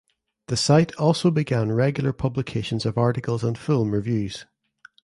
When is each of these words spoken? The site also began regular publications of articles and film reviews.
The 0.47 0.57
site 0.57 0.95
also 0.95 1.29
began 1.29 1.71
regular 1.71 2.11
publications 2.11 2.87
of 2.87 2.97
articles 2.97 3.43
and 3.43 3.55
film 3.55 3.91
reviews. 3.91 4.47